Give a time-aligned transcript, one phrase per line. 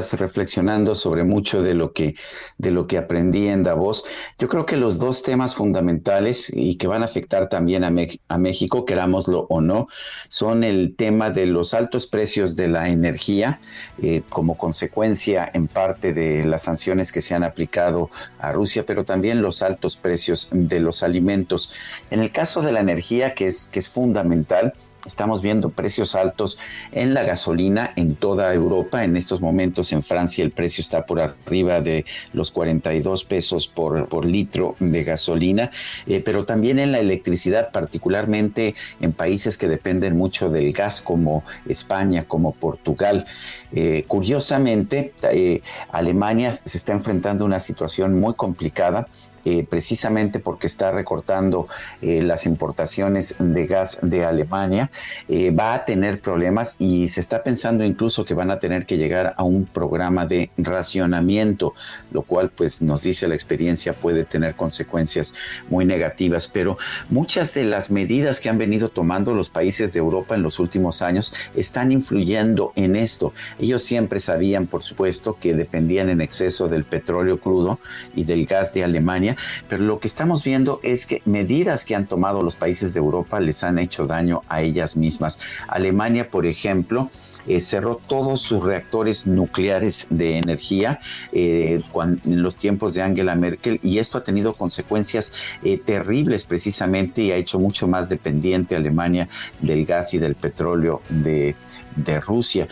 [0.00, 2.14] Reflexionando sobre mucho de lo que
[2.58, 4.04] de lo que aprendí en Davos.
[4.38, 8.08] Yo creo que los dos temas fundamentales y que van a afectar también a, Me-
[8.28, 9.88] a México, querámoslo o no,
[10.28, 13.60] son el tema de los altos precios de la energía
[14.02, 19.04] eh, como consecuencia en parte de las sanciones que se han aplicado a Rusia, pero
[19.04, 21.70] también los altos precios de los alimentos.
[22.10, 24.74] En el caso de la energía, que es, que es fundamental,
[25.06, 26.56] Estamos viendo precios altos
[26.90, 29.04] en la gasolina en toda Europa.
[29.04, 34.24] En estos momentos en Francia el precio está por arriba de los 42 pesos por,
[34.24, 35.70] litro de gasolina,
[36.06, 41.44] eh, pero también en la electricidad, particularmente en países que dependen mucho del gas como
[41.66, 43.26] España, como Portugal.
[43.72, 49.08] Eh, curiosamente, eh, Alemania se está enfrentando a una situación muy complicada
[49.44, 51.68] eh, precisamente porque está recortando
[52.02, 54.90] eh, las importaciones de gas de Alemania,
[55.28, 58.96] eh, va a tener problemas y se está pensando incluso que van a tener que
[58.96, 61.74] llegar a un programa de racionamiento,
[62.10, 65.34] lo cual pues nos dice la experiencia puede tener consecuencias
[65.68, 66.78] muy negativas, pero
[67.08, 71.02] muchas de las medidas que han venido tomando los países de Europa en los últimos
[71.02, 73.32] años están influyendo en esto.
[73.58, 77.78] Ellos siempre sabían, por supuesto, que dependían en exceso del petróleo crudo
[78.14, 79.33] y del gas de Alemania,
[79.68, 83.40] pero lo que estamos viendo es que medidas que han tomado los países de Europa
[83.40, 85.38] les han hecho daño a ellas mismas.
[85.68, 87.10] Alemania, por ejemplo,
[87.46, 90.98] eh, cerró todos sus reactores nucleares de energía
[91.32, 97.22] eh, en los tiempos de Angela Merkel y esto ha tenido consecuencias eh, terribles precisamente
[97.22, 99.28] y ha hecho mucho más dependiente a Alemania
[99.60, 101.54] del gas y del petróleo de,
[101.96, 102.66] de Rusia.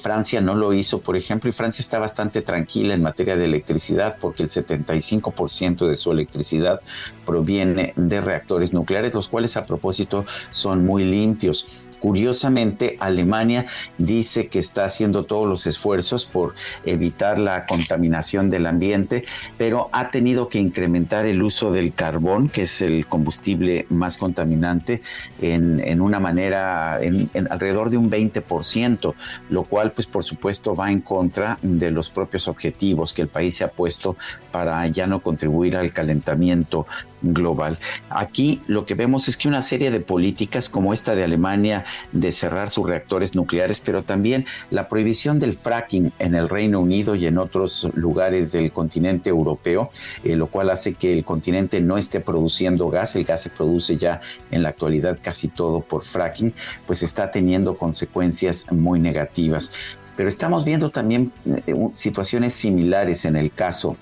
[0.00, 4.16] Francia no lo hizo, por ejemplo, y Francia está bastante tranquila en materia de electricidad
[4.20, 6.80] porque el 75% de su electricidad
[7.24, 11.88] proviene de reactores nucleares, los cuales a propósito son muy limpios.
[12.00, 13.66] Curiosamente, Alemania
[13.98, 19.24] dice que está haciendo todos los esfuerzos por evitar la contaminación del ambiente,
[19.56, 25.00] pero ha tenido que incrementar el uso del carbón, que es el combustible más contaminante,
[25.40, 29.14] en, en una manera, en, en alrededor de un 20%,
[29.48, 33.56] lo cual, pues por supuesto, va en contra de los propios objetivos que el país
[33.56, 34.16] se ha puesto
[34.52, 36.86] para ya no contribuir al calentamiento
[37.22, 37.78] global.
[38.10, 42.32] Aquí lo que vemos es que una serie de políticas como esta de Alemania de
[42.32, 47.26] cerrar sus reactores nucleares, pero también la prohibición del fracking en el Reino Unido y
[47.26, 49.90] en otros lugares del continente europeo,
[50.24, 53.96] eh, lo cual hace que el continente no esté produciendo gas, el gas se produce
[53.96, 54.20] ya
[54.50, 56.54] en la actualidad casi todo por fracking,
[56.86, 59.96] pues está teniendo consecuencias muy negativas.
[60.16, 63.96] Pero estamos viendo también eh, situaciones similares en el caso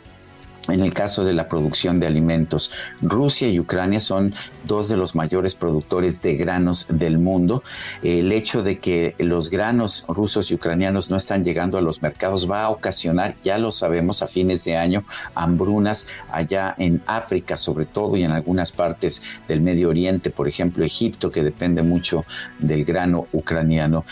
[0.68, 2.70] en el caso de la producción de alimentos,
[3.02, 7.62] Rusia y Ucrania son dos de los mayores productores de granos del mundo.
[8.02, 12.50] El hecho de que los granos rusos y ucranianos no están llegando a los mercados
[12.50, 15.04] va a ocasionar, ya lo sabemos, a fines de año,
[15.34, 20.84] hambrunas allá en África, sobre todo, y en algunas partes del Medio Oriente, por ejemplo,
[20.84, 22.24] Egipto, que depende mucho
[22.58, 24.04] del grano ucraniano.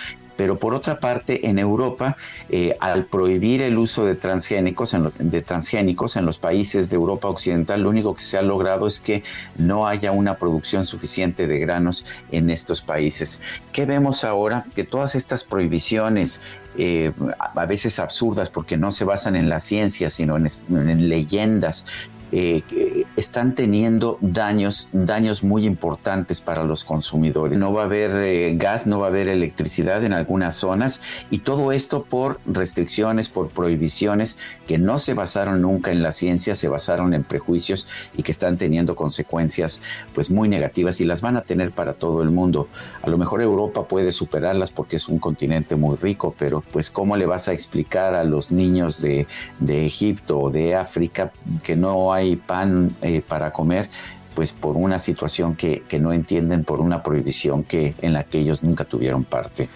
[0.42, 2.16] Pero por otra parte, en Europa,
[2.48, 7.28] eh, al prohibir el uso de transgénicos, en de transgénicos en los países de Europa
[7.28, 9.22] Occidental, lo único que se ha logrado es que
[9.56, 13.40] no haya una producción suficiente de granos en estos países.
[13.72, 14.64] ¿Qué vemos ahora?
[14.74, 16.40] Que todas estas prohibiciones,
[16.76, 21.86] eh, a veces absurdas porque no se basan en la ciencia, sino en leyendas,
[22.34, 27.58] eh, están teniendo daños, daños muy importantes para los consumidores.
[27.58, 31.40] No va a haber eh, gas, no va a haber electricidad en algunas zonas y
[31.40, 36.68] todo esto por restricciones, por prohibiciones que no se basaron nunca en la ciencia, se
[36.68, 37.86] basaron en prejuicios
[38.16, 39.82] y que están teniendo consecuencias
[40.14, 42.68] pues muy negativas y las van a tener para todo el mundo.
[43.02, 47.18] A lo mejor Europa puede superarlas porque es un continente muy rico, pero pues cómo
[47.18, 49.26] le vas a explicar a los niños de,
[49.60, 51.30] de Egipto o de África
[51.62, 53.90] que no hay hay pan eh, para comer,
[54.34, 58.38] pues por una situación que, que, no entienden, por una prohibición que, en la que
[58.38, 59.68] ellos nunca tuvieron parte.